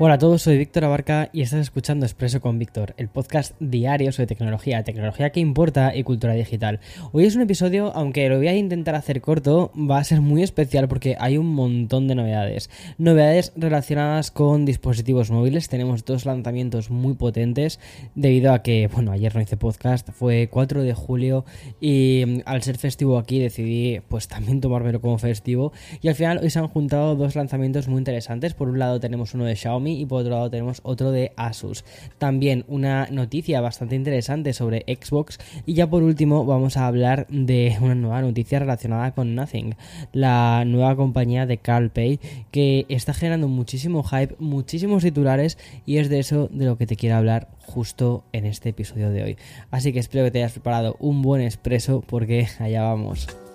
Hola 0.00 0.14
a 0.14 0.18
todos, 0.18 0.42
soy 0.42 0.58
Víctor 0.58 0.84
Abarca 0.84 1.28
y 1.32 1.42
estás 1.42 1.58
escuchando 1.58 2.06
Expreso 2.06 2.40
con 2.40 2.56
Víctor, 2.56 2.94
el 2.98 3.08
podcast 3.08 3.56
diario 3.58 4.12
sobre 4.12 4.28
tecnología, 4.28 4.84
tecnología 4.84 5.30
que 5.30 5.40
importa 5.40 5.96
y 5.96 6.04
cultura 6.04 6.34
digital. 6.34 6.78
Hoy 7.10 7.24
es 7.24 7.34
un 7.34 7.42
episodio, 7.42 7.90
aunque 7.96 8.28
lo 8.28 8.36
voy 8.36 8.46
a 8.46 8.54
intentar 8.54 8.94
hacer 8.94 9.20
corto, 9.20 9.72
va 9.74 9.98
a 9.98 10.04
ser 10.04 10.20
muy 10.20 10.44
especial 10.44 10.86
porque 10.86 11.16
hay 11.18 11.36
un 11.36 11.52
montón 11.52 12.06
de 12.06 12.14
novedades. 12.14 12.70
Novedades 12.96 13.52
relacionadas 13.56 14.30
con 14.30 14.64
dispositivos 14.64 15.32
móviles, 15.32 15.68
tenemos 15.68 16.04
dos 16.04 16.26
lanzamientos 16.26 16.90
muy 16.90 17.14
potentes 17.14 17.80
debido 18.14 18.52
a 18.52 18.62
que, 18.62 18.86
bueno, 18.86 19.10
ayer 19.10 19.34
no 19.34 19.40
hice 19.40 19.56
podcast, 19.56 20.10
fue 20.12 20.48
4 20.48 20.84
de 20.84 20.94
julio 20.94 21.44
y 21.80 22.22
mm, 22.24 22.40
al 22.46 22.62
ser 22.62 22.78
festivo 22.78 23.18
aquí 23.18 23.40
decidí 23.40 24.00
pues 24.06 24.28
también 24.28 24.60
tomármelo 24.60 25.00
como 25.00 25.18
festivo 25.18 25.72
y 26.00 26.06
al 26.06 26.14
final 26.14 26.38
hoy 26.40 26.50
se 26.50 26.60
han 26.60 26.68
juntado 26.68 27.16
dos 27.16 27.34
lanzamientos 27.34 27.88
muy 27.88 27.98
interesantes. 27.98 28.54
Por 28.54 28.68
un 28.68 28.78
lado 28.78 29.00
tenemos 29.00 29.34
uno 29.34 29.44
de 29.44 29.56
Xiaomi 29.56 29.87
y 29.92 30.06
por 30.06 30.20
otro 30.20 30.34
lado 30.34 30.50
tenemos 30.50 30.80
otro 30.82 31.10
de 31.10 31.32
Asus. 31.36 31.84
También 32.18 32.64
una 32.68 33.06
noticia 33.10 33.60
bastante 33.60 33.96
interesante 33.96 34.52
sobre 34.52 34.84
Xbox 34.86 35.38
y 35.66 35.74
ya 35.74 35.88
por 35.88 36.02
último 36.02 36.44
vamos 36.44 36.76
a 36.76 36.86
hablar 36.86 37.26
de 37.28 37.76
una 37.80 37.94
nueva 37.94 38.22
noticia 38.22 38.58
relacionada 38.58 39.12
con 39.12 39.34
Nothing, 39.34 39.76
la 40.12 40.64
nueva 40.66 40.96
compañía 40.96 41.46
de 41.46 41.58
Carl 41.58 41.90
Pay 41.90 42.20
que 42.50 42.86
está 42.88 43.14
generando 43.14 43.48
muchísimo 43.48 44.02
hype, 44.02 44.36
muchísimos 44.38 45.02
titulares 45.02 45.58
y 45.86 45.98
es 45.98 46.08
de 46.08 46.18
eso 46.18 46.48
de 46.52 46.66
lo 46.66 46.76
que 46.76 46.86
te 46.86 46.96
quiero 46.96 47.16
hablar 47.16 47.48
justo 47.66 48.24
en 48.32 48.46
este 48.46 48.70
episodio 48.70 49.10
de 49.10 49.22
hoy. 49.22 49.36
Así 49.70 49.92
que 49.92 49.98
espero 49.98 50.24
que 50.24 50.30
te 50.30 50.38
hayas 50.38 50.52
preparado 50.52 50.96
un 51.00 51.22
buen 51.22 51.42
expreso 51.42 52.02
porque 52.06 52.48
allá 52.58 52.82
vamos. 52.82 53.47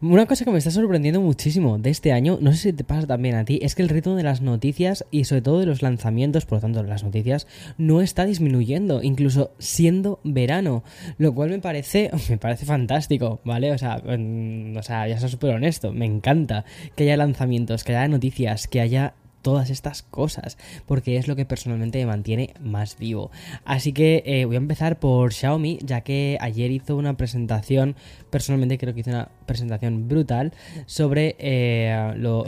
Una 0.00 0.26
cosa 0.26 0.44
que 0.44 0.50
me 0.50 0.58
está 0.58 0.70
sorprendiendo 0.70 1.20
muchísimo 1.20 1.78
de 1.78 1.90
este 1.90 2.12
año, 2.12 2.38
no 2.40 2.52
sé 2.52 2.58
si 2.58 2.72
te 2.72 2.84
pasa 2.84 3.06
también 3.06 3.36
a 3.36 3.44
ti, 3.44 3.60
es 3.62 3.74
que 3.74 3.82
el 3.82 3.88
ritmo 3.88 4.16
de 4.16 4.22
las 4.22 4.40
noticias 4.40 5.04
y 5.10 5.24
sobre 5.24 5.42
todo 5.42 5.60
de 5.60 5.66
los 5.66 5.82
lanzamientos, 5.82 6.46
por 6.46 6.58
lo 6.58 6.62
tanto 6.62 6.82
de 6.82 6.88
las 6.88 7.04
noticias, 7.04 7.46
no 7.78 8.00
está 8.00 8.24
disminuyendo, 8.24 9.02
incluso 9.02 9.52
siendo 9.58 10.20
verano, 10.24 10.82
lo 11.18 11.34
cual 11.34 11.50
me 11.50 11.60
parece, 11.60 12.10
me 12.28 12.38
parece 12.38 12.66
fantástico, 12.66 13.40
¿vale? 13.44 13.72
O 13.72 13.78
sea, 13.78 13.98
mm, 13.98 14.76
o 14.76 14.82
sea 14.82 15.06
ya 15.06 15.18
soy 15.18 15.28
súper 15.30 15.54
honesto, 15.54 15.92
me 15.92 16.06
encanta 16.06 16.64
que 16.96 17.04
haya 17.04 17.16
lanzamientos, 17.16 17.84
que 17.84 17.94
haya 17.96 18.08
noticias, 18.08 18.66
que 18.66 18.80
haya 18.80 19.14
todas 19.44 19.68
estas 19.68 20.02
cosas, 20.02 20.56
porque 20.86 21.18
es 21.18 21.28
lo 21.28 21.36
que 21.36 21.44
personalmente 21.44 21.98
me 21.98 22.06
mantiene 22.06 22.54
más 22.60 22.96
vivo. 22.98 23.30
Así 23.66 23.92
que 23.92 24.22
eh, 24.24 24.46
voy 24.46 24.56
a 24.56 24.58
empezar 24.58 24.98
por 24.98 25.34
Xiaomi, 25.34 25.78
ya 25.82 26.00
que 26.00 26.38
ayer 26.40 26.70
hizo 26.70 26.96
una 26.96 27.18
presentación, 27.18 27.94
personalmente 28.30 28.78
creo 28.78 28.94
que 28.94 29.00
hizo 29.00 29.10
una 29.10 29.28
presentación 29.44 30.08
brutal 30.08 30.54
sobre 30.86 31.36
eh, 31.38 31.94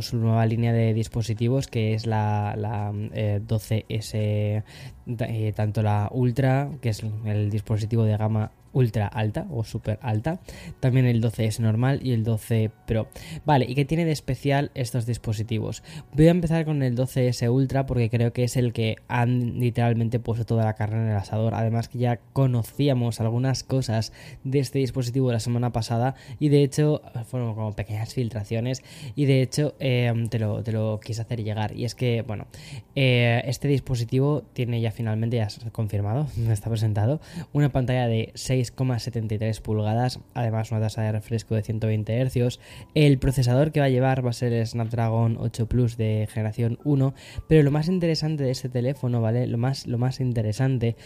su 0.00 0.16
nueva 0.16 0.46
línea 0.46 0.72
de 0.72 0.94
dispositivos, 0.94 1.68
que 1.68 1.92
es 1.92 2.06
la, 2.06 2.54
12S, 2.56 4.14
eh, 4.14 5.52
tanto 5.54 5.82
la 5.82 6.08
Ultra, 6.10 6.70
que 6.80 6.88
es 6.88 7.02
el 7.26 7.50
dispositivo 7.50 8.04
de 8.04 8.16
gama 8.16 8.52
ultra 8.76 9.06
alta 9.06 9.46
o 9.50 9.64
super 9.64 9.98
alta. 10.02 10.38
También 10.80 11.06
el 11.06 11.22
12S 11.22 11.60
normal 11.60 12.00
y 12.02 12.12
el 12.12 12.24
12 12.24 12.70
Pro. 12.86 13.08
Vale, 13.46 13.64
¿y 13.66 13.74
qué 13.74 13.86
tiene 13.86 14.04
de 14.04 14.12
especial 14.12 14.70
estos 14.74 15.06
dispositivos? 15.06 15.82
Voy 16.12 16.28
a 16.28 16.30
empezar 16.30 16.66
con 16.66 16.82
el 16.82 16.94
12S 16.94 17.50
Ultra 17.50 17.86
porque 17.86 18.10
creo 18.10 18.34
que 18.34 18.44
es 18.44 18.56
el 18.58 18.74
que 18.74 18.96
han 19.08 19.58
literalmente 19.58 20.20
puesto 20.20 20.44
toda 20.44 20.64
la 20.64 20.74
carne 20.74 20.98
en 20.98 21.08
el 21.08 21.16
asador. 21.16 21.54
Además 21.54 21.88
que 21.88 21.98
ya 21.98 22.18
conocíamos 22.34 23.18
algunas 23.20 23.64
cosas 23.64 24.12
de 24.44 24.58
este 24.58 24.78
dispositivo 24.78 25.32
la 25.32 25.40
semana 25.40 25.72
pasada 25.72 26.14
y 26.38 26.50
de 26.50 26.62
hecho 26.62 27.00
fueron 27.26 27.54
como 27.54 27.74
pequeñas 27.74 28.12
filtraciones 28.12 28.82
y 29.14 29.24
de 29.24 29.40
hecho 29.40 29.74
em, 29.78 30.28
te, 30.28 30.38
lo, 30.38 30.62
te, 30.62 30.72
lo, 30.72 31.00
quise 31.00 31.22
hacer 31.22 31.42
llegar. 31.42 31.74
Y 31.74 31.86
es 31.86 31.94
que, 31.94 32.20
bueno, 32.22 32.46
eh, 32.94 33.42
este 33.46 33.68
dispositivo 33.68 34.42
tiene 34.52 34.82
ya 34.82 34.90
finalmente, 34.90 35.38
ya 35.38 35.48
confirmado, 35.72 36.26
está 36.50 36.68
presentado, 36.68 37.22
una 37.54 37.70
pantalla 37.70 38.06
de 38.06 38.32
6 38.34 38.65
6,73 38.74 39.60
pulgadas, 39.60 40.20
además 40.34 40.70
una 40.70 40.80
tasa 40.80 41.02
de 41.02 41.12
refresco 41.12 41.54
de 41.54 41.62
120 41.62 42.24
Hz. 42.24 42.58
El 42.94 43.18
procesador 43.18 43.72
que 43.72 43.80
va 43.80 43.86
a 43.86 43.90
llevar 43.90 44.24
va 44.24 44.30
a 44.30 44.34
ser 44.34 44.52
el 44.52 44.66
Snapdragon 44.66 45.36
8 45.38 45.66
Plus 45.66 45.96
de 45.96 46.28
generación 46.30 46.78
1, 46.84 47.14
pero 47.48 47.62
lo 47.62 47.70
más 47.70 47.88
interesante 47.88 48.44
de 48.44 48.50
este 48.50 48.68
teléfono, 48.68 49.20
¿vale? 49.20 49.46
Lo 49.46 49.58
más, 49.58 49.86
lo 49.86 49.98
más 49.98 50.20
interesante 50.20 50.96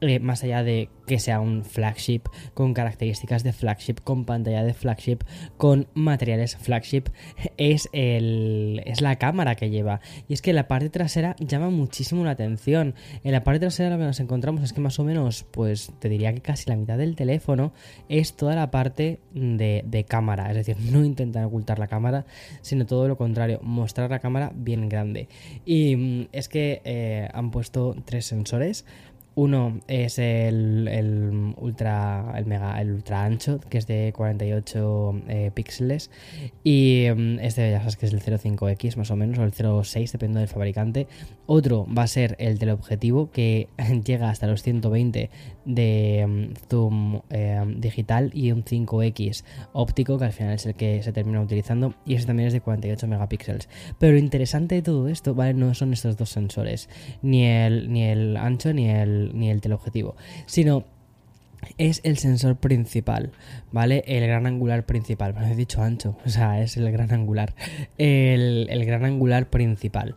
eh, 0.00 0.18
más 0.18 0.42
allá 0.42 0.62
de 0.62 0.88
que 1.06 1.18
sea 1.18 1.40
un 1.40 1.64
flagship 1.64 2.22
con 2.54 2.74
características 2.74 3.42
de 3.44 3.52
flagship, 3.52 3.96
con 4.02 4.24
pantalla 4.24 4.64
de 4.64 4.74
flagship, 4.74 5.18
con 5.56 5.86
materiales 5.94 6.56
flagship, 6.56 7.04
es, 7.56 7.88
el, 7.92 8.82
es 8.86 9.00
la 9.00 9.16
cámara 9.16 9.54
que 9.54 9.70
lleva. 9.70 10.00
Y 10.28 10.34
es 10.34 10.42
que 10.42 10.52
la 10.52 10.68
parte 10.68 10.90
trasera 10.90 11.36
llama 11.38 11.70
muchísimo 11.70 12.24
la 12.24 12.32
atención. 12.32 12.94
En 13.22 13.32
la 13.32 13.44
parte 13.44 13.60
trasera 13.60 13.90
lo 13.90 13.98
que 13.98 14.04
nos 14.04 14.20
encontramos 14.20 14.62
es 14.62 14.72
que 14.72 14.80
más 14.80 14.98
o 14.98 15.04
menos, 15.04 15.44
pues 15.50 15.92
te 15.98 16.08
diría 16.08 16.32
que 16.32 16.40
casi 16.40 16.68
la 16.68 16.76
mitad 16.76 16.98
del 16.98 17.16
teléfono 17.16 17.72
es 18.08 18.34
toda 18.36 18.54
la 18.54 18.70
parte 18.70 19.20
de, 19.32 20.06
cámara. 20.08 20.50
Es 20.50 20.56
decir, 20.56 20.76
no 20.92 21.04
intentan 21.04 21.44
ocultar 21.44 21.78
la 21.78 21.88
cámara, 21.88 22.26
sino 22.62 22.86
todo 22.86 23.08
lo 23.08 23.16
contrario, 23.16 23.60
mostrar 23.62 24.10
la 24.10 24.18
cámara 24.18 24.52
bien 24.54 24.88
grande. 24.88 25.28
Y 25.64 25.96
mm, 25.96 26.28
es 26.32 26.48
que 26.48 26.82
eh, 26.84 27.28
han 27.32 27.50
puesto 27.50 27.96
tres 28.04 28.26
sensores 28.26 28.84
uno 29.34 29.80
es 29.88 30.18
el, 30.18 31.54
ultra 31.56 32.34
el 32.36 32.46
mega 32.46 32.80
el 32.80 32.92
ultra 32.92 33.24
ancho, 33.24 33.60
que 33.68 33.78
es 33.78 33.86
de 33.86 34.12
48 34.14 35.22
eh, 35.28 35.50
píxeles 35.52 36.10
y 36.62 37.06
mm, 37.14 37.40
este 37.40 37.70
ya 37.70 37.78
sabes 37.78 37.96
que 37.96 38.06
es 38.06 38.12
el 38.12 38.20
0.5x 38.20 38.96
más 38.96 39.10
o 39.10 39.16
menos 39.16 39.38
o 39.38 39.44
el 39.44 39.52
0.6 39.52 40.12
dependiendo 40.12 40.40
del 40.40 40.48
fabricante. 40.48 41.08
Otro 41.46 41.86
va 41.86 42.04
a 42.04 42.06
ser 42.06 42.36
el 42.38 42.58
teleobjetivo 42.58 43.30
que 43.30 43.68
llega 44.04 44.30
hasta 44.30 44.46
los 44.46 44.62
120 44.62 45.30
de 45.64 46.24
mm, 46.26 46.68
zoom 46.68 47.20
eh, 47.30 47.64
digital 47.76 48.30
y 48.34 48.52
un 48.52 48.64
5x 48.64 49.44
óptico 49.72 50.18
que 50.18 50.26
al 50.26 50.32
final 50.32 50.54
es 50.54 50.66
el 50.66 50.74
que 50.74 51.02
se 51.02 51.12
termina 51.12 51.40
utilizando 51.40 51.94
y 52.06 52.14
ese 52.14 52.26
también 52.26 52.48
es 52.48 52.52
de 52.52 52.60
48 52.60 53.06
megapíxeles. 53.08 53.68
Pero 53.98 54.12
lo 54.12 54.18
interesante 54.18 54.76
de 54.76 54.82
todo 54.82 55.08
esto, 55.08 55.34
¿vale? 55.34 55.54
No 55.54 55.74
son 55.74 55.92
estos 55.92 56.16
dos 56.16 56.30
sensores, 56.30 56.88
ni 57.22 57.44
el 57.44 57.92
ni 57.92 58.04
el 58.04 58.36
ancho 58.36 58.72
ni 58.72 58.88
el 58.88 59.23
ni 59.32 59.50
el 59.50 59.60
teleobjetivo, 59.60 60.16
sino 60.46 60.84
es 61.78 62.00
el 62.04 62.18
sensor 62.18 62.56
principal, 62.56 63.32
¿vale? 63.72 64.04
El 64.06 64.26
gran 64.26 64.46
angular 64.46 64.84
principal. 64.84 65.34
Me 65.34 65.50
he 65.50 65.56
dicho 65.56 65.82
ancho, 65.82 66.16
o 66.24 66.28
sea, 66.28 66.60
es 66.60 66.76
el 66.76 66.90
gran 66.92 67.12
angular. 67.12 67.54
El, 67.98 68.66
el 68.70 68.84
gran 68.84 69.04
angular 69.04 69.48
principal. 69.48 70.14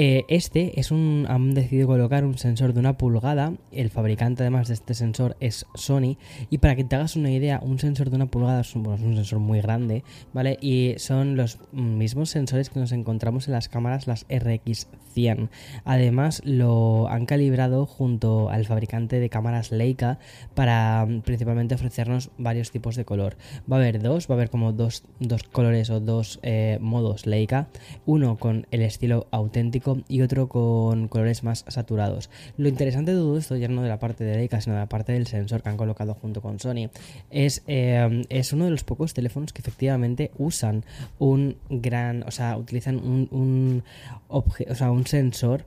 Eh, 0.00 0.24
este 0.28 0.78
es 0.78 0.92
un. 0.92 1.26
Han 1.28 1.54
decidido 1.54 1.88
colocar 1.88 2.24
un 2.24 2.38
sensor 2.38 2.72
de 2.72 2.78
una 2.78 2.96
pulgada. 2.96 3.54
El 3.72 3.90
fabricante, 3.90 4.44
además 4.44 4.68
de 4.68 4.74
este 4.74 4.94
sensor, 4.94 5.36
es 5.40 5.66
Sony. 5.74 6.16
Y 6.50 6.58
para 6.58 6.76
que 6.76 6.84
te 6.84 6.94
hagas 6.94 7.16
una 7.16 7.32
idea, 7.32 7.58
un 7.60 7.80
sensor 7.80 8.08
de 8.08 8.14
una 8.14 8.26
pulgada 8.26 8.60
es 8.60 8.76
un, 8.76 8.84
sensor 9.16 9.40
muy 9.40 9.60
grande, 9.60 10.04
¿vale? 10.32 10.56
Y 10.60 10.94
son 10.98 11.36
los 11.36 11.58
mismos 11.72 12.30
sensores 12.30 12.70
que 12.70 12.78
nos 12.78 12.92
encontramos 12.92 13.48
en 13.48 13.54
las 13.54 13.68
cámaras, 13.68 14.06
las 14.06 14.24
RX100. 14.28 15.48
Además, 15.84 16.42
lo 16.44 17.08
han 17.08 17.26
calibrado 17.26 17.84
junto 17.84 18.50
al 18.50 18.66
fabricante 18.66 19.18
de 19.18 19.30
cámaras 19.30 19.72
Leica 19.72 20.20
para 20.54 21.06
mm, 21.06 21.22
principalmente 21.22 21.74
ofrecernos 21.74 22.30
varios 22.38 22.70
tipos 22.70 22.94
de 22.94 23.04
color. 23.04 23.36
Va 23.68 23.78
a 23.78 23.80
haber 23.80 24.00
dos, 24.00 24.30
va 24.30 24.34
a 24.34 24.36
haber 24.36 24.50
como 24.50 24.72
dos, 24.72 25.02
colores 25.50 25.90
o 25.90 25.98
dos 25.98 26.38
eh, 26.44 26.78
modos 26.80 27.26
Leica. 27.26 27.66
Uno 28.06 28.36
con 28.36 28.68
el 28.70 28.82
estilo 28.82 29.26
auténtico 29.32 29.87
y 30.08 30.22
otro 30.22 30.48
con 30.48 31.08
colores 31.08 31.42
más 31.44 31.64
saturados. 31.68 32.30
Lo 32.56 32.68
interesante 32.68 33.12
de 33.12 33.18
todo 33.18 33.38
esto, 33.38 33.56
ya 33.56 33.68
no 33.68 33.82
de 33.82 33.88
la 33.88 33.98
parte 33.98 34.24
de 34.24 34.36
Leica, 34.36 34.60
sino 34.60 34.74
de 34.74 34.80
la 34.80 34.88
parte 34.88 35.12
del 35.12 35.26
sensor 35.26 35.62
que 35.62 35.68
han 35.68 35.76
colocado 35.76 36.14
junto 36.14 36.42
con 36.42 36.58
Sony, 36.58 36.90
es, 37.30 37.62
eh, 37.66 38.24
es 38.28 38.52
uno 38.52 38.64
de 38.64 38.70
los 38.70 38.84
pocos 38.84 39.14
teléfonos 39.14 39.52
que 39.52 39.62
efectivamente 39.62 40.30
usan 40.38 40.84
un 41.18 41.56
gran, 41.70 42.22
o 42.24 42.30
sea, 42.30 42.56
utilizan 42.56 42.96
un, 42.96 43.28
un, 43.30 43.82
o 44.28 44.74
sea, 44.74 44.90
un 44.90 45.06
sensor 45.06 45.64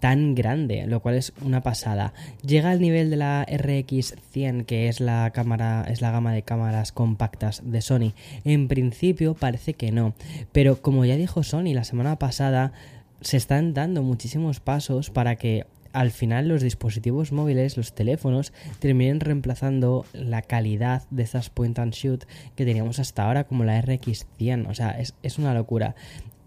tan 0.00 0.34
grande, 0.34 0.86
lo 0.86 1.00
cual 1.00 1.16
es 1.16 1.32
una 1.42 1.62
pasada. 1.62 2.12
Llega 2.42 2.70
al 2.70 2.80
nivel 2.80 3.10
de 3.10 3.16
la 3.16 3.46
RX100, 3.46 4.64
que 4.64 4.88
es 4.88 5.00
la 5.00 5.30
cámara, 5.30 5.84
es 5.88 6.00
la 6.00 6.10
gama 6.10 6.32
de 6.32 6.42
cámaras 6.42 6.92
compactas 6.92 7.62
de 7.64 7.80
Sony. 7.80 8.12
En 8.44 8.68
principio 8.68 9.34
parece 9.34 9.74
que 9.74 9.92
no, 9.92 10.14
pero 10.52 10.80
como 10.82 11.04
ya 11.04 11.16
dijo 11.16 11.42
Sony 11.42 11.74
la 11.74 11.84
semana 11.84 12.18
pasada, 12.18 12.72
se 13.20 13.36
están 13.36 13.74
dando 13.74 14.02
muchísimos 14.02 14.60
pasos 14.60 15.10
para 15.10 15.36
que 15.36 15.66
al 15.92 16.10
final 16.10 16.48
los 16.48 16.62
dispositivos 16.62 17.32
móviles, 17.32 17.76
los 17.76 17.94
teléfonos, 17.94 18.52
terminen 18.78 19.20
reemplazando 19.20 20.04
la 20.12 20.42
calidad 20.42 21.02
de 21.10 21.22
esas 21.22 21.50
point 21.50 21.78
and 21.78 21.92
shoot 21.92 22.24
que 22.54 22.64
teníamos 22.64 22.98
hasta 22.98 23.24
ahora 23.26 23.44
como 23.44 23.64
la 23.64 23.82
RX100. 23.82 24.68
O 24.68 24.74
sea, 24.74 24.90
es, 24.92 25.14
es 25.22 25.38
una 25.38 25.54
locura. 25.54 25.94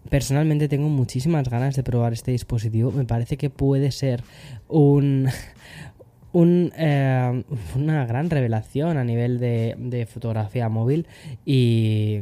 Personalmente 0.10 0.68
tengo 0.68 0.90
muchísimas 0.90 1.48
ganas 1.50 1.76
de 1.76 1.84
probar 1.84 2.14
este 2.14 2.32
dispositivo. 2.32 2.92
Me 2.92 3.06
parece 3.06 3.38
que 3.38 3.50
puede 3.50 3.92
ser 3.92 4.24
un, 4.68 5.28
un, 6.34 6.72
eh, 6.78 7.44
una 7.76 8.06
gran 8.06 8.30
revelación 8.30 8.98
a 8.98 9.04
nivel 9.04 9.40
de, 9.40 10.08
fotografía 10.12 10.70
móvil 10.70 11.08
y 11.46 12.20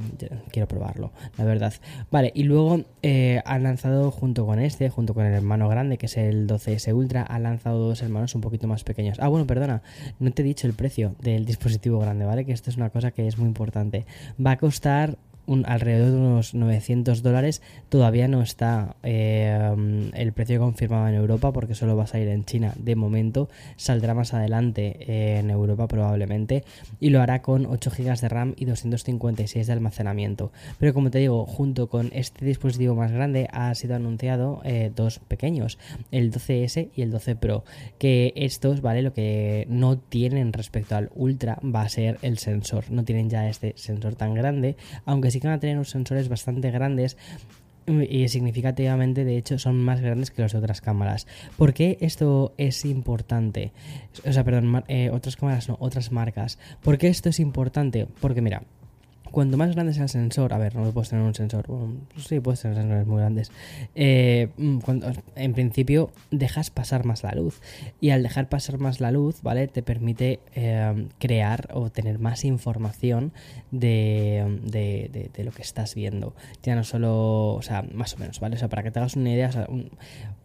quiero 0.51 0.67
probarlo, 0.67 1.11
la 1.37 1.45
verdad. 1.45 1.73
Vale, 2.11 2.31
y 2.35 2.43
luego 2.43 2.83
eh, 3.01 3.41
han 3.45 3.63
lanzado 3.63 4.11
junto 4.11 4.45
con 4.45 4.59
este, 4.59 4.89
junto 4.89 5.13
con 5.13 5.25
el 5.25 5.33
hermano 5.33 5.69
grande 5.69 5.97
que 5.97 6.07
es 6.07 6.17
el 6.17 6.47
12S 6.47 6.93
Ultra, 6.93 7.25
han 7.27 7.43
lanzado 7.43 7.79
dos 7.87 8.01
hermanos 8.01 8.35
un 8.35 8.41
poquito 8.41 8.67
más 8.67 8.83
pequeños. 8.83 9.17
Ah, 9.19 9.27
bueno, 9.27 9.47
perdona, 9.47 9.81
no 10.19 10.31
te 10.31 10.41
he 10.41 10.45
dicho 10.45 10.67
el 10.67 10.73
precio 10.73 11.15
del 11.21 11.45
dispositivo 11.45 11.99
grande, 11.99 12.25
¿vale? 12.25 12.45
Que 12.45 12.51
esto 12.51 12.69
es 12.69 12.77
una 12.77 12.89
cosa 12.89 13.11
que 13.11 13.27
es 13.27 13.37
muy 13.37 13.47
importante. 13.47 14.05
Va 14.43 14.51
a 14.51 14.57
costar 14.57 15.17
alrededor 15.65 16.11
de 16.11 16.17
unos 16.17 16.53
900 16.53 17.21
dólares. 17.21 17.61
Todavía 17.89 18.27
no 18.27 18.41
está 18.41 18.95
eh, 19.03 20.11
el 20.13 20.33
precio 20.33 20.59
confirmado 20.59 21.07
en 21.07 21.15
Europa 21.15 21.51
porque 21.51 21.75
solo 21.75 21.95
va 21.95 22.03
a 22.03 22.07
salir 22.07 22.27
en 22.27 22.45
China 22.45 22.73
de 22.77 22.95
momento. 22.95 23.49
Saldrá 23.75 24.13
más 24.13 24.33
adelante 24.33 25.37
en 25.39 25.49
Europa 25.49 25.87
probablemente 25.87 26.63
y 26.99 27.09
lo 27.09 27.21
hará 27.21 27.41
con 27.41 27.65
8 27.65 27.91
GB 27.97 28.19
de 28.19 28.29
RAM 28.29 28.53
y 28.57 28.65
256 28.65 29.67
de 29.67 29.73
almacenamiento. 29.73 30.51
Pero 30.77 30.93
como 30.93 31.11
te 31.11 31.19
digo, 31.19 31.45
junto 31.45 31.87
con 31.87 32.09
este 32.13 32.45
dispositivo 32.45 32.95
más 32.95 33.11
grande 33.11 33.47
ha 33.51 33.73
sido 33.75 33.95
anunciado 33.95 34.61
eh, 34.63 34.91
dos 34.95 35.19
pequeños, 35.19 35.77
el 36.11 36.31
12S 36.31 36.89
y 36.95 37.01
el 37.01 37.11
12 37.11 37.35
Pro, 37.35 37.63
que 37.97 38.33
estos, 38.35 38.81
¿vale? 38.81 39.01
Lo 39.01 39.13
que 39.13 39.65
no 39.69 39.97
tienen 39.97 40.53
respecto 40.53 40.95
al 40.95 41.09
Ultra 41.15 41.59
va 41.63 41.81
a 41.81 41.89
ser 41.89 42.17
el 42.21 42.37
sensor. 42.37 42.85
No 42.89 43.03
tienen 43.03 43.29
ya 43.29 43.47
este 43.47 43.73
sensor 43.75 44.15
tan 44.15 44.33
grande, 44.33 44.75
aunque 45.05 45.31
sí 45.31 45.38
van 45.47 45.57
a 45.57 45.59
tener 45.59 45.75
unos 45.75 45.89
sensores 45.89 46.29
bastante 46.29 46.71
grandes 46.71 47.17
y 47.87 48.27
significativamente 48.27 49.25
de 49.25 49.37
hecho 49.37 49.57
son 49.57 49.81
más 49.81 50.01
grandes 50.01 50.31
que 50.31 50.41
los 50.41 50.51
de 50.51 50.59
otras 50.59 50.81
cámaras. 50.81 51.27
¿Por 51.57 51.73
qué 51.73 51.97
esto 52.01 52.53
es 52.57 52.85
importante? 52.85 53.71
O 54.25 54.31
sea, 54.31 54.43
perdón, 54.43 54.83
eh, 54.87 55.09
otras 55.11 55.35
cámaras 55.35 55.69
no, 55.69 55.77
otras 55.79 56.11
marcas. 56.11 56.59
¿Por 56.83 56.97
qué 56.97 57.07
esto 57.07 57.29
es 57.29 57.39
importante? 57.39 58.07
Porque 58.21 58.41
mira, 58.41 58.63
Cuanto 59.31 59.57
más 59.57 59.73
grande 59.75 59.93
sea 59.93 60.03
el 60.03 60.09
sensor, 60.09 60.53
a 60.53 60.57
ver, 60.57 60.75
no 60.75 60.89
puedes 60.91 61.09
tener 61.09 61.23
un 61.23 61.35
sensor, 61.35 61.65
sí, 62.17 62.39
puedes 62.39 62.61
tener 62.61 62.77
sensores 62.77 63.07
muy 63.07 63.19
grandes. 63.19 63.51
Eh, 63.95 64.49
mm, 64.57 64.79
cuando, 64.79 65.11
en 65.35 65.53
principio, 65.53 66.11
dejas 66.31 66.69
pasar 66.69 67.05
más 67.05 67.23
la 67.23 67.31
luz. 67.33 67.61
Y 68.01 68.09
al 68.09 68.23
dejar 68.23 68.49
pasar 68.49 68.79
más 68.79 68.99
la 68.99 69.11
luz, 69.11 69.41
¿vale? 69.41 69.67
Te 69.67 69.83
permite 69.83 70.39
eh, 70.55 71.07
crear 71.19 71.69
o 71.73 71.89
tener 71.89 72.19
más 72.19 72.45
información 72.45 73.31
de, 73.71 74.59
de, 74.63 75.29
de, 75.33 75.43
lo 75.43 75.51
que 75.51 75.61
estás 75.61 75.95
viendo. 75.95 76.33
Ya 76.63 76.75
no 76.75 76.83
solo, 76.83 77.53
o 77.53 77.61
sea, 77.61 77.83
más 77.93 78.15
o 78.15 78.17
menos, 78.17 78.39
¿vale? 78.39 78.55
O 78.55 78.59
sea, 78.59 78.67
para 78.67 78.83
que 78.83 78.91
te 78.91 78.99
hagas 78.99 79.15
una 79.15 79.31
idea, 79.31 79.51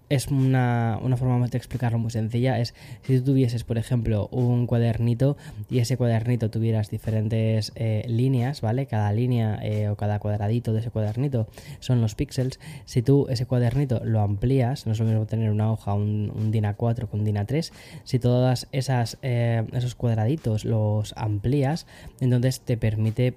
es 0.08 0.28
una, 0.28 0.98
una, 1.02 1.16
forma 1.16 1.46
de 1.46 1.56
explicarlo 1.56 1.98
muy 1.98 2.10
sencilla. 2.10 2.58
Es 2.58 2.74
si 3.02 3.18
tú 3.18 3.24
tuvieses, 3.32 3.64
por 3.64 3.78
ejemplo, 3.78 4.28
un 4.28 4.66
cuadernito 4.66 5.36
y 5.70 5.78
ese 5.78 5.96
cuadernito 5.96 6.50
tuvieras 6.50 6.90
diferentes 6.90 7.72
eh, 7.74 8.04
líneas, 8.06 8.60
¿vale? 8.60 8.86
Cada 8.86 9.12
línea 9.12 9.58
eh, 9.62 9.88
o 9.88 9.96
cada 9.96 10.18
cuadradito 10.18 10.72
de 10.72 10.80
ese 10.80 10.90
cuadernito 10.90 11.48
son 11.80 12.00
los 12.00 12.14
píxeles. 12.14 12.60
Si 12.84 13.02
tú 13.02 13.26
ese 13.30 13.46
cuadernito 13.46 14.00
lo 14.04 14.20
amplías, 14.20 14.86
no 14.86 14.92
es 14.92 14.98
lo 14.98 15.06
mismo 15.06 15.26
tener 15.26 15.50
una 15.50 15.72
hoja, 15.72 15.94
un, 15.94 16.32
un 16.34 16.50
DIN 16.50 16.64
A4 16.64 17.08
con 17.08 17.24
DIN 17.24 17.36
A3. 17.36 17.72
Si 18.04 18.18
todas 18.18 18.68
esas 18.72 19.18
eh, 19.22 19.64
esos 19.72 19.94
cuadraditos 19.94 20.64
los 20.64 21.14
amplías, 21.16 21.86
entonces 22.20 22.60
te 22.60 22.76
permite 22.76 23.34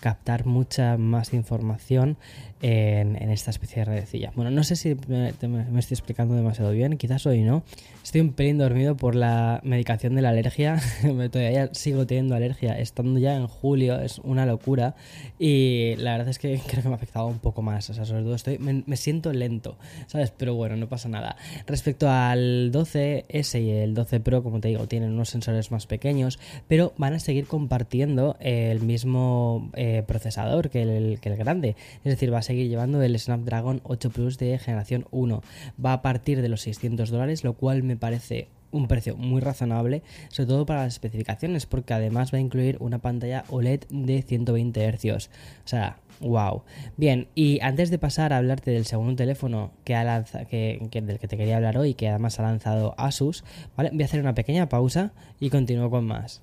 captar 0.00 0.46
mucha 0.46 0.96
más 0.96 1.34
información 1.34 2.16
en, 2.62 3.30
esta 3.30 3.50
especie 3.50 3.80
de 3.80 3.84
redecilla. 3.86 4.32
Bueno, 4.34 4.50
no 4.50 4.62
sé 4.64 4.76
si 4.76 4.94
me, 5.50 5.80
estoy 5.80 5.94
explicando 5.94 6.34
demasiado 6.34 6.70
bien, 6.72 6.96
quizás 6.96 7.26
hoy 7.26 7.42
no. 7.42 7.62
Estoy 8.02 8.22
un 8.22 8.32
pelín 8.32 8.58
dormido 8.58 8.96
por 8.96 9.14
la 9.14 9.60
medicación 9.62 10.14
de 10.14 10.22
la 10.22 10.30
alergia. 10.30 10.80
Todavía 11.30 11.70
sigo 11.74 12.06
teniendo 12.06 12.34
alergia, 12.34 12.78
estando 12.78 13.20
ya 13.20 13.36
en 13.36 13.46
julio, 13.46 14.00
es 14.00 14.18
una 14.20 14.46
locura. 14.46 14.94
Y 15.38 15.94
la 15.96 16.12
verdad 16.12 16.28
es 16.28 16.38
que 16.38 16.60
creo 16.66 16.82
que 16.82 16.88
me 16.88 16.94
ha 16.94 16.96
afectado 16.96 17.26
un 17.26 17.38
poco 17.38 17.62
más. 17.62 17.90
O 17.90 17.94
sea, 17.94 18.04
sobre 18.04 18.22
todo 18.22 18.34
estoy, 18.34 18.58
me, 18.58 18.96
siento 18.96 19.32
lento, 19.32 19.76
¿sabes? 20.06 20.32
Pero 20.36 20.54
bueno, 20.54 20.76
no 20.76 20.88
pasa 20.88 21.08
nada. 21.08 21.36
Respecto 21.66 22.08
al 22.10 22.72
12S 22.72 23.62
y 23.62 23.70
el 23.70 23.94
12 23.94 24.20
Pro, 24.20 24.42
como 24.42 24.60
te 24.60 24.68
digo, 24.68 24.86
tienen 24.86 25.12
unos 25.12 25.28
sensores 25.28 25.70
más 25.70 25.86
pequeños, 25.86 26.38
pero 26.68 26.94
van 26.96 27.14
a 27.14 27.18
seguir 27.18 27.46
compartiendo 27.46 28.36
el 28.40 28.80
mismo 28.80 29.70
eh, 29.74 30.02
procesador 30.06 30.70
que 30.70 30.82
el, 30.82 31.20
que 31.20 31.28
el 31.28 31.36
grande. 31.36 31.76
Es 32.04 32.12
decir, 32.12 32.32
va 32.32 32.38
a 32.38 32.42
seguir 32.42 32.68
llevando 32.68 33.02
el 33.02 33.18
Snapdragon 33.18 33.80
8 33.84 34.10
Plus 34.10 34.38
de 34.38 34.58
generación 34.58 35.06
1. 35.10 35.39
Va 35.84 35.92
a 35.94 36.02
partir 36.02 36.42
de 36.42 36.48
los 36.48 36.62
600 36.62 37.10
dólares, 37.10 37.44
lo 37.44 37.54
cual 37.54 37.82
me 37.82 37.96
parece 37.96 38.48
un 38.72 38.88
precio 38.88 39.16
muy 39.16 39.40
razonable, 39.40 40.02
sobre 40.28 40.48
todo 40.48 40.66
para 40.66 40.84
las 40.84 40.94
especificaciones, 40.94 41.66
porque 41.66 41.94
además 41.94 42.32
va 42.32 42.38
a 42.38 42.40
incluir 42.40 42.76
una 42.80 42.98
pantalla 42.98 43.44
OLED 43.48 43.80
de 43.90 44.22
120 44.22 44.92
Hz. 44.92 45.28
O 45.64 45.68
sea, 45.68 45.98
wow. 46.20 46.62
Bien, 46.96 47.28
y 47.34 47.60
antes 47.62 47.90
de 47.90 47.98
pasar 47.98 48.32
a 48.32 48.38
hablarte 48.38 48.70
del 48.70 48.86
segundo 48.86 49.16
teléfono 49.16 49.72
que 49.84 49.94
ha 49.94 50.04
lanzado, 50.04 50.46
que, 50.46 50.78
del 50.92 51.18
que 51.18 51.28
te 51.28 51.36
quería 51.36 51.56
hablar 51.56 51.78
hoy, 51.78 51.94
que 51.94 52.08
además 52.08 52.38
ha 52.38 52.42
lanzado 52.42 52.94
Asus, 52.98 53.44
¿vale? 53.76 53.90
Voy 53.92 54.02
a 54.02 54.04
hacer 54.04 54.20
una 54.20 54.34
pequeña 54.34 54.68
pausa 54.68 55.12
y 55.40 55.50
continúo 55.50 55.90
con 55.90 56.06
más. 56.06 56.42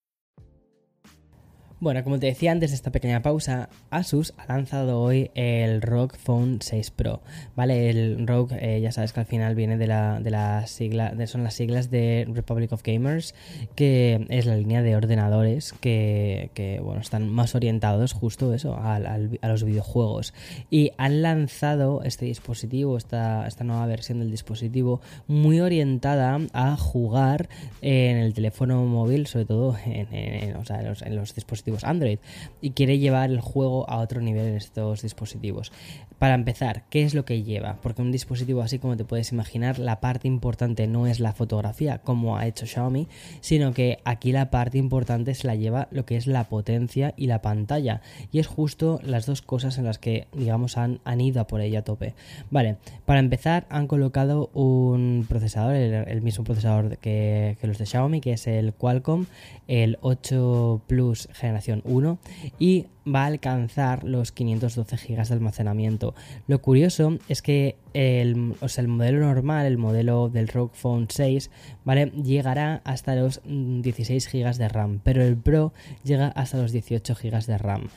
Bueno, 1.81 2.03
como 2.03 2.19
te 2.19 2.27
decía 2.27 2.51
antes 2.51 2.69
de 2.69 2.75
esta 2.75 2.91
pequeña 2.91 3.23
pausa, 3.23 3.67
Asus 3.89 4.35
ha 4.37 4.45
lanzado 4.53 5.01
hoy 5.01 5.31
el 5.33 5.81
ROG 5.81 6.15
Phone 6.15 6.59
6 6.61 6.91
Pro, 6.91 7.23
¿vale? 7.55 7.89
El 7.89 8.27
ROG, 8.27 8.53
eh, 8.53 8.79
ya 8.81 8.91
sabes 8.91 9.13
que 9.13 9.21
al 9.21 9.25
final 9.25 9.55
viene 9.55 9.79
de 9.79 9.87
la, 9.87 10.19
de 10.19 10.29
la 10.29 10.67
sigla, 10.67 11.09
de, 11.09 11.25
son 11.25 11.43
las 11.43 11.55
siglas 11.55 11.89
de 11.89 12.27
Republic 12.31 12.71
of 12.71 12.83
Gamers, 12.83 13.33
que 13.73 14.27
es 14.29 14.45
la 14.45 14.57
línea 14.57 14.83
de 14.83 14.95
ordenadores 14.95 15.73
que, 15.73 16.51
que 16.53 16.79
bueno, 16.81 17.01
están 17.01 17.27
más 17.29 17.55
orientados 17.55 18.13
justo 18.13 18.53
eso, 18.53 18.75
a, 18.75 18.97
a, 18.97 19.47
los 19.47 19.63
videojuegos. 19.63 20.35
Y 20.69 20.91
han 20.99 21.23
lanzado 21.23 22.03
este 22.03 22.25
dispositivo, 22.25 22.95
esta, 22.95 23.47
esta 23.47 23.63
nueva 23.63 23.87
versión 23.87 24.19
del 24.19 24.29
dispositivo, 24.29 25.01
muy 25.25 25.61
orientada 25.61 26.39
a 26.53 26.77
jugar 26.77 27.49
en 27.81 28.17
el 28.17 28.35
teléfono 28.35 28.85
móvil, 28.85 29.25
sobre 29.25 29.45
todo 29.45 29.75
en, 29.83 30.13
en, 30.13 30.55
en 30.55 30.55
en 30.61 31.15
los 31.15 31.33
dispositivos 31.33 31.70
Android 31.83 32.19
y 32.61 32.71
quiere 32.71 32.99
llevar 32.99 33.29
el 33.29 33.41
juego 33.41 33.89
a 33.89 33.97
otro 33.97 34.21
nivel 34.21 34.47
en 34.47 34.55
estos 34.55 35.01
dispositivos. 35.01 35.71
Para 36.19 36.35
empezar, 36.35 36.83
¿qué 36.91 37.01
es 37.01 37.15
lo 37.15 37.25
que 37.25 37.41
lleva? 37.41 37.79
Porque 37.81 38.03
un 38.03 38.11
dispositivo 38.11 38.61
así 38.61 38.77
como 38.77 38.95
te 38.95 39.05
puedes 39.05 39.31
imaginar, 39.31 39.79
la 39.79 39.99
parte 39.99 40.27
importante 40.27 40.85
no 40.85 41.07
es 41.07 41.19
la 41.19 41.33
fotografía 41.33 41.97
como 41.97 42.37
ha 42.37 42.45
hecho 42.45 42.67
Xiaomi, 42.67 43.07
sino 43.39 43.73
que 43.73 43.97
aquí 44.05 44.31
la 44.31 44.51
parte 44.51 44.77
importante 44.77 45.33
se 45.33 45.47
la 45.47 45.55
lleva 45.55 45.87
lo 45.89 46.05
que 46.05 46.17
es 46.17 46.27
la 46.27 46.43
potencia 46.43 47.15
y 47.17 47.25
la 47.25 47.41
pantalla. 47.41 48.01
Y 48.31 48.37
es 48.37 48.45
justo 48.45 48.99
las 49.03 49.25
dos 49.25 49.41
cosas 49.41 49.79
en 49.79 49.85
las 49.85 49.97
que, 49.97 50.27
digamos, 50.33 50.77
han, 50.77 50.99
han 51.05 51.21
ido 51.21 51.41
a 51.41 51.47
por 51.47 51.59
ella 51.59 51.79
a 51.79 51.83
tope. 51.83 52.13
Vale, 52.51 52.77
para 53.05 53.19
empezar 53.19 53.65
han 53.69 53.87
colocado 53.87 54.51
un 54.53 55.25
procesador, 55.27 55.73
el, 55.73 56.21
mismo 56.21 56.43
procesador 56.43 56.99
que, 56.99 57.57
que 57.59 57.65
los 57.65 57.79
de 57.79 57.87
Xiaomi, 57.87 58.21
que 58.21 58.33
es 58.33 58.45
el 58.45 58.73
Qualcomm, 58.73 59.25
el 59.67 59.97
8 60.01 60.83
Plus 60.85 61.29
generación 61.33 61.60
generación 61.61 61.81
1 61.85 62.17
y 62.59 62.87
va 63.07 63.23
a 63.23 63.27
alcanzar 63.27 64.03
los 64.03 64.31
512 64.31 64.95
GB 64.95 65.27
de 65.27 65.33
almacenamiento. 65.33 66.13
Lo 66.47 66.61
curioso 66.61 67.17
es 67.27 67.41
que 67.41 67.77
el, 67.93 68.55
el 68.77 68.87
modelo 68.87 69.19
normal, 69.19 69.65
el 69.65 69.77
modelo 69.77 70.29
del 70.29 70.47
ROG 70.47 70.71
Phone 70.73 71.07
6, 71.09 71.49
¿vale? 71.83 72.11
Llegará 72.23 72.81
hasta 72.83 73.15
los 73.15 73.41
16 73.45 74.29
GB 74.31 74.55
de 74.55 74.69
RAM, 74.69 74.99
pero 75.03 75.23
el 75.23 75.37
Pro 75.37 75.73
llega 76.03 76.27
hasta 76.27 76.57
los 76.57 76.71
18 76.71 77.15
GB 77.15 77.45
de 77.45 77.57
RAM. 77.57 77.87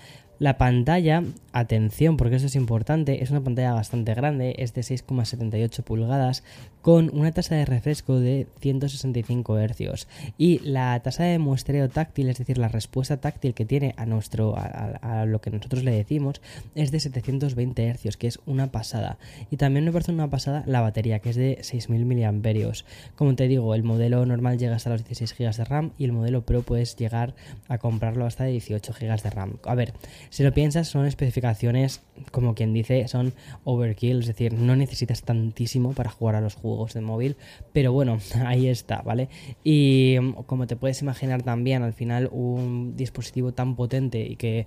La 0.45 0.59
pantalla, 0.59 1.23
atención 1.55 2.19
porque 2.19 2.37
eso 2.37 2.45
es 2.45 2.55
importante, 2.55 3.23
es 3.23 3.31
una 3.31 3.41
pantalla 3.41 3.73
bastante 3.73 4.13
grande, 4.13 4.57
es 4.59 4.75
de 4.75 4.83
6,78 4.83 5.83
pulgadas 5.83 6.43
con 6.83 7.11
una 7.17 7.33
tasa 7.33 7.55
de 7.55 7.65
refresco 7.65 8.21
de 8.21 8.47
165 8.61 9.57
Hz 9.57 10.07
y 10.37 10.59
la 10.59 11.01
tasa 11.01 11.25
de 11.25 11.39
muestreo 11.39 11.89
táctil, 11.89 12.29
es 12.29 12.37
decir, 12.37 12.59
la 12.59 12.69
respuesta 12.69 13.17
táctil 13.17 13.55
que 13.55 13.65
tiene 13.65 13.95
a 13.97 14.05
nuestro 14.05 14.55
a, 14.55 15.25
lo 15.25 15.41
que 15.41 15.49
nosotros 15.49 15.83
le 15.83 15.93
decimos 15.93 16.43
es 16.75 16.91
de 16.91 17.01
720 17.01 17.95
Hz, 17.95 18.19
que 18.19 18.27
es 18.27 18.39
una 18.45 18.71
pasada. 18.71 19.17
Y 19.51 19.57
también 19.57 19.87
me 19.87 19.93
parece 19.93 20.13
una 20.13 20.29
pasada 20.29 20.63
la 20.67 20.83
batería, 20.83 21.21
que 21.21 21.31
es 21.31 21.37
de 21.37 21.59
6000 21.63 22.05
mAh. 22.05 22.73
Como 23.17 23.35
te 23.35 23.49
digo, 23.49 23.75
el 23.75 23.83
modelo 23.83 24.27
normal 24.27 24.59
llega 24.59 24.77
hasta 24.77 24.91
los 24.91 25.07
16 25.07 25.35
GB 25.39 25.57
de 25.57 25.65
RAM 25.65 25.93
y 25.97 26.05
el 26.05 26.13
modelo 26.13 26.45
Pro 26.45 26.61
puedes 26.61 26.97
llegar 26.97 27.35
a 27.69 27.79
comprarlo 27.79 28.27
hasta 28.27 28.45
de 28.45 28.51
18 28.51 28.93
GB 28.93 29.23
de 29.23 29.31
RAM. 29.31 29.57
A 29.65 29.75
ver, 29.75 29.95
si 30.35 30.43
lo 30.43 30.53
piensas, 30.53 30.89
son 30.89 31.07
especificaciones, 31.07 32.03
como 32.33 32.57
quien 32.57 32.73
dice, 32.73 33.07
son 33.07 33.35
overkill, 33.63 34.19
es 34.19 34.27
decir, 34.27 34.53
no 34.53 34.75
necesitas 34.75 35.23
tantísimo 35.23 35.93
para 35.93 36.11
jugar 36.11 36.35
a 36.35 36.41
los 36.41 36.57
juegos 36.57 36.93
de 36.93 37.03
móvil, 37.03 37.37
pero 37.73 37.93
bueno, 37.93 38.19
ahí 38.45 38.67
está, 38.67 39.01
¿vale? 39.03 39.29
Y 39.63 40.17
mm, 40.21 40.33
como 40.47 40.67
te 40.67 40.75
puedes 40.75 41.01
imaginar 41.03 41.45
también, 41.45 41.85
al 41.85 41.93
final 41.93 42.29
un 42.33 42.97
dispositivo 42.97 43.53
tan 43.53 43.77
potente 43.77 44.27
y 44.27 44.35
que 44.35 44.67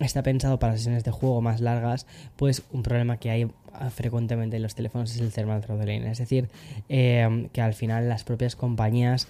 está 0.00 0.24
pensado 0.24 0.58
para 0.58 0.76
sesiones 0.76 1.04
de 1.04 1.12
juego 1.12 1.40
más 1.42 1.60
largas, 1.60 2.08
pues 2.34 2.64
un 2.72 2.82
problema 2.82 3.18
que 3.18 3.30
hay 3.30 3.48
ah, 3.74 3.90
frecuentemente 3.90 4.56
en 4.56 4.64
los 4.64 4.74
teléfonos 4.74 5.14
es 5.14 5.20
el 5.20 5.32
thermal 5.32 5.60
throttling, 5.60 6.06
es 6.06 6.18
decir, 6.18 6.48
eh, 6.88 7.48
que 7.52 7.60
al 7.60 7.74
final 7.74 8.08
las 8.08 8.24
propias 8.24 8.56
compañías 8.56 9.28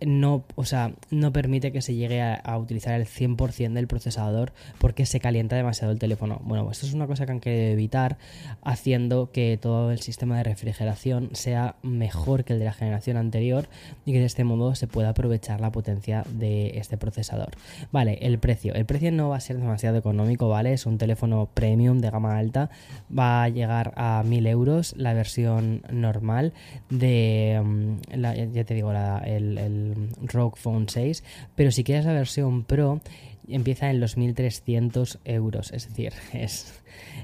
no, 0.00 0.44
o 0.54 0.64
sea, 0.64 0.92
no 1.10 1.32
permite 1.32 1.72
que 1.72 1.82
se 1.82 1.94
llegue 1.94 2.22
a, 2.22 2.58
utilizar 2.58 2.94
el 2.94 3.06
100% 3.06 3.72
del 3.72 3.86
procesador 3.86 4.52
porque 4.78 5.06
se 5.06 5.20
calienta 5.20 5.56
demasiado 5.56 5.92
el 5.92 5.98
teléfono. 5.98 6.40
Bueno, 6.44 6.70
esto 6.70 6.86
es 6.86 6.94
una 6.94 7.06
cosa 7.06 7.26
que 7.26 7.32
han 7.32 7.40
querido 7.40 7.72
evitar 7.72 8.18
haciendo 8.62 9.30
que 9.32 9.58
todo 9.60 9.90
el 9.90 10.00
sistema 10.00 10.36
de 10.36 10.44
refrigeración 10.44 11.30
sea 11.32 11.76
mejor 11.82 12.44
que 12.44 12.54
el 12.54 12.58
de 12.58 12.64
la 12.64 12.72
generación 12.72 13.16
anterior 13.16 13.68
y 14.04 14.12
que 14.12 14.20
de 14.20 14.26
este 14.26 14.44
modo 14.44 14.74
se 14.74 14.86
pueda 14.86 15.10
aprovechar 15.10 15.60
la 15.60 15.72
potencia 15.72 16.24
de 16.30 16.78
este 16.78 16.96
procesador. 16.96 17.50
Vale, 17.92 18.18
el 18.22 18.38
precio. 18.38 18.74
El 18.74 18.86
precio 18.86 19.12
no 19.12 19.30
va 19.30 19.36
a 19.36 19.40
ser 19.40 19.58
demasiado 19.58 19.96
económico, 19.98 20.48
¿vale? 20.48 20.72
Es 20.72 20.86
un 20.86 20.98
teléfono 20.98 21.48
premium 21.52 21.98
de 21.98 22.10
gama 22.10 22.38
alta. 22.38 22.70
Va 23.16 23.44
a 23.44 23.48
llegar 23.48 23.92
a 23.96 24.22
1000 24.24 24.46
euros 24.46 24.94
la 24.96 25.14
versión 25.14 25.82
normal 25.90 26.52
de, 26.90 27.60
mm, 27.62 28.20
ya 28.52 28.64
te 28.64 28.74
digo, 28.74 28.92
el 28.92 29.87
Rogue 30.22 30.56
Phone 30.56 30.88
6, 30.88 31.24
pero 31.54 31.70
si 31.70 31.84
quieres 31.84 32.04
la 32.04 32.12
versión 32.12 32.64
Pro 32.64 33.00
empieza 33.48 33.90
en 33.90 34.00
los 34.00 34.16
1300 34.16 35.20
euros, 35.24 35.72
es 35.72 35.88
decir, 35.88 36.12
es, 36.32 36.74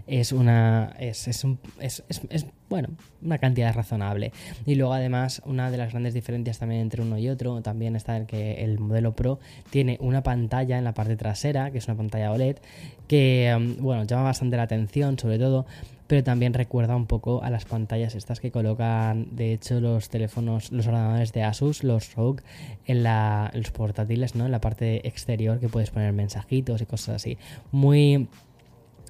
es 0.07 0.33
una 0.33 0.95
es, 0.99 1.29
es, 1.29 1.45
es, 1.79 2.47
bueno, 2.69 2.89
una 3.23 3.39
cantidad 3.39 3.75
razonable. 3.75 4.33
Y 4.67 4.75
luego 4.75 4.95
además 4.95 5.43
una 5.45 5.71
de 5.71 5.77
las 5.77 5.91
grandes 5.91 6.15
diferencias 6.15 6.59
también 6.59 6.81
entre 6.81 7.03
uno 7.03 7.19
y 7.19 7.29
otro 7.29 7.61
también 7.63 7.97
está 7.97 8.17
en 8.17 8.27
que 8.27 8.65
el 8.65 8.79
modelo 8.79 9.15
Pro 9.15 9.39
tiene 9.71 9.99
una 10.01 10.23
pantalla 10.23 10.79
en 10.79 10.85
la 10.85 10.95
parte 10.95 11.17
trasera, 11.17 11.71
que 11.71 11.79
es 11.79 11.87
una 11.87 11.97
pantalla 11.97 12.33
OLED, 12.33 12.57
que 13.07 13.55
mm, 13.59 13.83
bueno, 13.83 14.05
llama 14.05 14.25
bastante 14.25 14.57
la 14.57 14.65
atención, 14.65 15.19
sobre 15.19 15.39
todo 15.39 15.67
pero 16.07 16.23
también 16.23 16.55
recuerda 16.55 16.97
un 16.97 17.07
poco 17.07 17.43
a 17.43 17.51
las 17.51 17.65
pantallas 17.65 18.15
estas 18.15 18.41
que 18.41 18.51
colocan, 18.51 19.29
de 19.35 19.53
hecho, 19.53 19.81
los 19.81 20.09
teléfonos, 20.09 20.71
los 20.71 20.87
ordenadores 20.87 21.33
de 21.33 21.43
Asus, 21.43 21.83
los 21.83 22.15
ROG, 22.15 22.41
en, 22.87 23.03
la, 23.03 23.51
los 23.55 23.71
portátiles, 23.71 24.35
¿no? 24.35 24.47
En 24.47 24.53
la 24.53 24.61
parte 24.61 25.07
exterior 25.09 25.59
que 25.61 25.69
puedes 25.69 25.91
poner 25.91 26.13
mensajitos 26.13 26.83
y 26.83 26.87
cosas 26.87 27.17
así. 27.17 27.39
Muy 27.73 28.29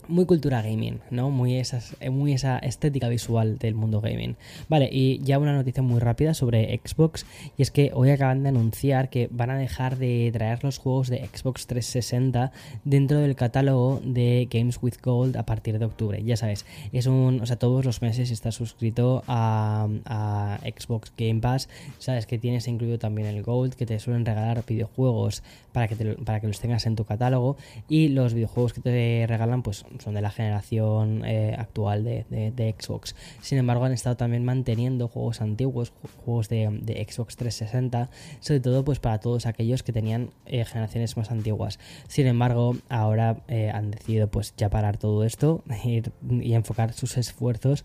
muy 0.09 0.27
cultura 0.27 0.63
gaming, 0.63 1.01
¿no? 1.11 1.31
Muy 1.31 1.57
esa, 1.57 1.81
muy 2.11 2.33
esa 2.33 2.59
estética 2.59 3.09
visual 3.09 3.59
del 3.59 3.75
mundo 3.75 4.01
gaming. 4.01 4.37
Vale, 4.69 4.89
y 4.91 5.21
ya 5.23 5.39
una 5.39 5.55
noticia 5.55 5.83
muy 5.83 6.01
rápida 6.01 6.35
sobre 6.35 6.81
Xbox, 6.85 7.27
y 7.57 7.63
es 7.63 7.71
que 7.71 7.91
hoy 7.95 8.11
acaban 8.11 8.43
de 8.43 8.51
anunciar 8.51 9.11
que 9.11 9.29
van 9.31 9.51
a 9.51 9.59
dejar 9.59 9.97
de 9.97 10.31
traer 10.33 10.63
los 10.65 10.79
juegos 10.79 11.09
de 11.09 11.19
Xbox 11.27 11.67
360 11.67 12.53
dentro 12.85 13.19
del 13.19 13.37
catálogo 13.37 14.01
de 14.05 14.49
Games 14.51 14.79
with 14.83 14.95
Gold 15.03 15.37
a 15.37 15.47
partir 15.47 15.79
de 15.79 15.85
octubre. 15.85 16.23
Ya 16.23 16.37
sabes, 16.37 16.65
es 16.93 17.07
un, 17.07 17.41
o 17.41 17.47
sea, 17.47 17.57
todos 17.57 17.85
los 17.85 18.03
meses 18.03 18.31
estás 18.31 18.55
suscrito 18.55 19.23
a, 19.27 19.89
a 20.05 20.59
Xbox 20.63 21.13
Game 21.17 21.41
Pass, 21.41 21.69
sabes 21.99 22.27
que 22.27 22.39
tienes 22.39 22.69
incluido 22.69 22.99
también 22.99 23.29
el 23.29 23.43
Gold, 23.43 23.75
que 23.75 23.87
te 23.87 23.99
suelen 23.99 24.25
regalar 24.25 24.65
videojuegos 24.67 25.43
para 25.73 25.89
que, 25.89 25.97
para 25.97 26.41
que 26.41 26.47
los 26.47 26.61
tengas 26.61 26.87
en 26.87 26.97
tu 26.97 27.05
catálogo, 27.05 27.57
y 27.89 28.09
los 28.09 28.35
videojuegos 28.35 28.73
que 28.73 28.81
te 28.81 29.27
regalan, 29.27 29.63
pues 29.63 29.85
son 29.99 30.15
de 30.15 30.21
la 30.21 30.31
generación 30.31 31.25
eh, 31.25 31.55
actual 31.59 32.05
de, 32.05 32.75
Xbox. 32.79 33.15
Sin 33.41 33.59
embargo, 33.59 33.85
han 33.85 33.93
estado 33.93 34.17
también 34.17 34.45
manteniendo 34.45 35.09
juegos 35.09 35.41
antiguos, 35.41 35.93
juegos 36.25 36.49
de, 36.49 37.07
Xbox 37.09 37.37
360, 37.37 38.11
sobre 38.41 38.61
todo 38.61 38.85
pues 38.85 38.99
para 38.99 39.19
todos 39.19 39.47
aquellos 39.47 39.83
que 39.83 39.93
tenían 39.93 40.31
eh, 40.47 40.65
generaciones 40.65 41.17
más 41.17 41.31
antiguas. 41.31 41.79
Sin 42.09 42.27
embargo, 42.27 42.77
ahora 42.89 43.39
eh, 43.49 43.71
han 43.73 43.91
decidido 43.91 44.29
pues 44.29 44.55
ya 44.57 44.71
parar 44.71 44.97
todo 44.97 45.25
esto 45.25 45.63
y 45.85 46.55
enfocar 46.55 46.93
sus 46.93 47.17
esfuerzos 47.17 47.85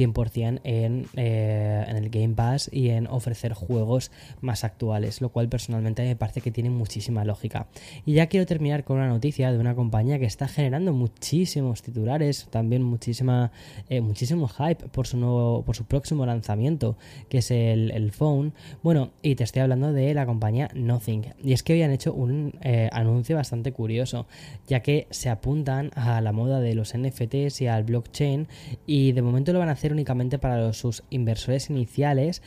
100% 0.00 0.60
en, 0.64 1.06
eh, 1.16 1.84
en, 1.86 1.96
el 1.96 2.10
Game 2.10 2.34
Pass 2.34 2.70
y 2.72 2.88
en 2.88 3.06
ofrecer 3.06 3.52
juegos 3.52 4.10
más 4.40 4.64
actuales, 4.64 5.20
lo 5.20 5.28
cual 5.28 5.48
personalmente 5.48 6.02
me 6.02 6.16
parece 6.16 6.40
que 6.40 6.50
tiene 6.50 6.70
muchísima 6.70 7.24
lógica. 7.24 7.66
Y 8.06 8.14
ya 8.14 8.26
quiero 8.26 8.46
terminar 8.46 8.84
con 8.84 8.96
una 8.96 9.08
noticia 9.08 9.52
de 9.52 9.58
una 9.58 9.74
compañía 9.74 10.18
que 10.18 10.24
está 10.24 10.48
generando 10.48 10.92
muchísimos 10.92 11.82
titulares, 11.82 12.48
también 12.50 12.82
muchísima, 12.82 13.52
eh, 13.88 14.00
muchísimo 14.00 14.48
hype 14.48 14.88
por 14.88 15.06
su, 15.06 15.18
nuevo, 15.18 15.62
por 15.62 15.76
su 15.76 15.84
próximo 15.84 16.24
lanzamiento, 16.24 16.96
que 17.28 17.38
es 17.38 17.50
el, 17.50 17.90
el, 17.90 18.10
Phone. 18.12 18.52
Bueno, 18.82 19.10
y 19.22 19.34
te 19.34 19.44
estoy 19.44 19.62
hablando 19.62 19.92
de 19.92 20.14
la 20.14 20.26
compañía 20.26 20.68
Nothing. 20.74 21.26
Y 21.44 21.52
es 21.52 21.62
que 21.62 21.74
habían 21.74 21.90
hecho 21.90 22.12
un 22.12 22.54
eh, 22.62 22.88
anuncio 22.92 23.36
bastante 23.36 23.72
curioso, 23.72 24.26
ya 24.66 24.80
que 24.80 25.06
se 25.10 25.28
apuntan 25.28 25.90
a 25.94 26.20
la 26.20 26.32
moda 26.32 26.60
de 26.60 26.74
los 26.74 26.96
NFTs 26.96 27.60
y 27.60 27.66
al 27.66 27.84
blockchain 27.84 28.48
y 28.86 29.12
de 29.12 29.22
momento 29.22 29.52
lo 29.52 29.58
van 29.58 29.68
a 29.68 29.72
hacer 29.72 29.89
únicamente 29.92 30.38
para 30.38 30.58
los, 30.58 30.76
sus 30.76 31.02
inversores 31.10 31.70
iniciales 31.70 32.42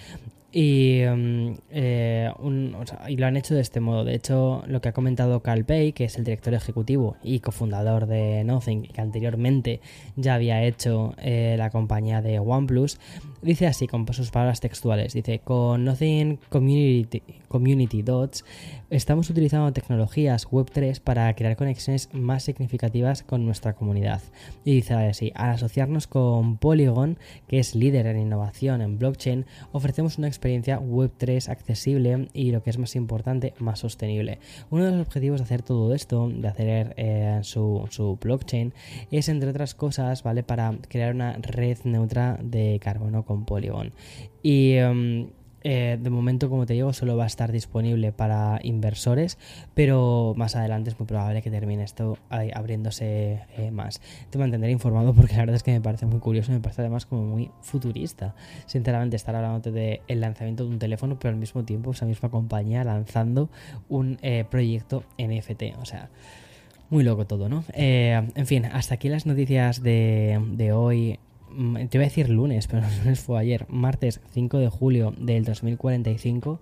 y, 0.55 1.01
mm, 1.03 1.53
eh, 1.71 2.31
y, 3.09 3.17
lo 3.17 3.25
han 3.25 3.37
hecho 3.37 3.55
de 3.55 3.61
este 3.61 3.79
modo. 3.79 4.03
De 4.03 4.13
hecho, 4.13 4.63
lo 4.67 4.81
que 4.81 4.89
ha 4.89 4.93
comentado 4.93 5.41
Carl 5.41 5.65
Pei, 5.65 5.93
que 5.93 6.05
es 6.05 6.15
el 6.17 6.23
director 6.23 6.53
ejecutivo 6.53 7.17
y 7.23 7.39
cofundador 7.39 8.05
de 8.05 8.43
Nothing, 8.43 8.83
que 8.83 9.01
anteriormente 9.01 9.81
ya 10.15 10.35
había 10.35 10.63
hecho 10.63 11.15
eh, 11.17 11.55
la 11.57 11.71
compañía 11.71 12.21
de 12.21 12.37
OnePlus, 12.37 12.99
dice 13.41 13.65
así 13.65 13.87
con 13.87 14.05
sus 14.13 14.29
palabras 14.29 14.59
textuales. 14.59 15.13
Dice, 15.13 15.39
con 15.39 15.85
Nothing 15.85 16.37
Community, 16.49 17.23
Community 17.47 18.03
Dots 18.03 18.45
estamos 18.91 19.31
utilizando 19.31 19.73
tecnologías 19.73 20.47
Web3 20.47 20.99
para 20.99 21.33
crear 21.35 21.55
conexiones 21.55 22.09
más 22.13 22.43
significativas 22.43 23.23
con 23.23 23.43
nuestra 23.43 23.73
comunidad. 23.73 24.21
Y 24.63 24.75
dice 24.75 24.93
así, 24.93 25.31
al 25.33 25.51
asociarnos 25.51 26.05
con 26.05 26.57
Polygon, 26.57 27.17
que 27.47 27.57
es 27.57 27.73
líder 27.73 28.05
en 28.05 28.19
innovación 28.19 28.81
en 28.83 28.99
blockchain, 28.99 29.47
ofrecemos 29.71 30.19
una 30.19 30.27
experiencia 30.27 30.42
Web3 30.49 31.49
accesible 31.49 32.29
y 32.33 32.51
lo 32.51 32.63
que 32.63 32.69
es 32.69 32.77
más 32.77 32.95
importante, 32.95 33.53
más 33.59 33.79
sostenible. 33.79 34.39
Uno 34.69 34.85
de 34.85 34.91
los 34.91 35.07
objetivos 35.07 35.39
de 35.39 35.43
hacer 35.45 35.61
todo 35.61 35.93
esto, 35.93 36.29
de 36.29 36.47
hacer 36.47 36.93
eh, 36.97 37.39
su, 37.43 37.87
su, 37.89 38.17
blockchain, 38.21 38.73
es 39.11 39.29
entre 39.29 39.49
otras 39.49 39.75
cosas, 39.75 40.23
¿vale? 40.23 40.43
Para 40.43 40.77
crear 40.87 41.13
una 41.13 41.33
red 41.33 41.77
neutra 41.83 42.37
de 42.41 42.79
carbono 42.81 43.23
con 43.23 43.45
Polygon. 43.45 43.93
Y 44.41 44.73
em, 44.73 45.29
eh, 45.63 45.97
de 45.99 46.09
momento, 46.09 46.49
como 46.49 46.65
te 46.65 46.73
digo, 46.73 46.91
solo 46.93 47.15
va 47.15 47.23
a 47.23 47.27
estar 47.27 47.51
disponible 47.51 48.11
para 48.11 48.59
inversores, 48.63 49.37
pero 49.73 50.33
más 50.35 50.55
adelante 50.55 50.89
es 50.89 50.99
muy 50.99 51.07
probable 51.07 51.41
que 51.41 51.49
termine 51.49 51.83
esto 51.83 52.17
abriéndose 52.29 53.41
eh, 53.57 53.71
más. 53.71 54.01
Te 54.29 54.37
mantendré 54.37 54.71
informado 54.71 55.13
porque 55.15 55.33
la 55.33 55.39
verdad 55.39 55.55
es 55.55 55.63
que 55.63 55.71
me 55.71 55.81
parece 55.81 56.05
muy 56.05 56.19
curioso, 56.19 56.51
me 56.51 56.59
parece 56.59 56.81
además 56.81 57.05
como 57.05 57.23
muy 57.23 57.49
futurista. 57.61 58.35
Sinceramente, 58.65 59.15
estar 59.15 59.35
hablando 59.35 59.71
del 59.71 60.01
el 60.07 60.21
lanzamiento 60.21 60.65
de 60.65 60.69
un 60.69 60.79
teléfono, 60.79 61.17
pero 61.17 61.33
al 61.33 61.39
mismo 61.39 61.63
tiempo 61.63 61.91
esa 61.91 62.05
misma 62.05 62.29
compañía 62.29 62.83
lanzando 62.83 63.49
un 63.89 64.17
eh, 64.21 64.45
proyecto 64.49 65.03
NFT. 65.17 65.77
O 65.81 65.85
sea, 65.85 66.09
muy 66.89 67.03
loco 67.03 67.25
todo, 67.25 67.49
¿no? 67.49 67.63
en 67.73 68.45
fin, 68.45 68.65
hasta 68.65 68.95
aquí 68.95 69.09
las 69.09 69.25
noticias 69.25 69.81
de, 69.81 70.39
de 70.51 70.73
hoy 70.73 71.17
te 71.89 71.97
voy 71.97 72.05
a 72.05 72.09
decir 72.09 72.29
lunes, 72.29 72.67
pero 72.67 72.85
el 72.87 72.97
lunes 72.99 73.19
fue 73.19 73.39
ayer, 73.39 73.65
martes 73.69 74.21
5 74.31 74.57
de 74.57 74.69
julio 74.69 75.13
del 75.17 75.43
2045 75.45 76.59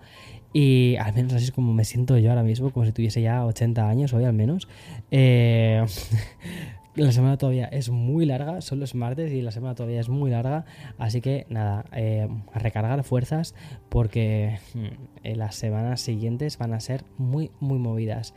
y 0.54 0.96
al 0.98 1.14
menos 1.14 1.34
así 1.34 1.46
es 1.46 1.52
como 1.52 1.74
me 1.74 1.86
siento 1.86 2.18
yo 2.18 2.30
ahora 2.30 2.44
mismo, 2.44 2.72
como 2.72 2.86
si 2.86 2.92
tuviese 2.92 3.22
ya 3.22 3.46
80 3.46 3.88
años 3.88 4.14
hoy 4.14 4.26
al 4.26 4.34
menos. 4.34 4.68
Eh, 5.10 5.86
la 6.96 7.12
semana 7.12 7.38
todavía 7.38 7.66
es 7.66 7.90
muy 7.90 8.26
larga, 8.26 8.62
son 8.62 8.80
los 8.80 8.96
martes 8.96 9.32
y 9.32 9.42
la 9.42 9.52
semana 9.52 9.76
todavía 9.76 10.02
es 10.02 10.10
muy 10.10 10.32
larga, 10.32 10.66
así 10.98 11.22
que 11.22 11.46
nada, 11.50 11.86
eh, 11.94 12.28
a 12.54 12.60
recargar 12.60 13.04
fuerzas 13.04 13.56
porque 13.90 14.60
mm, 14.74 15.36
las 15.36 15.56
semanas 15.56 16.02
siguientes 16.02 16.58
van 16.58 16.74
a 16.74 16.80
ser 16.80 17.06
muy, 17.18 17.52
muy 17.60 17.80
movidas. 17.80 18.34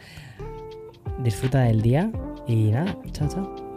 Disfruta 1.23 1.63
del 1.63 1.83
día 1.83 2.11
y 2.47 2.71
nada, 2.71 2.97
chao, 3.13 3.29
chao. 3.29 3.74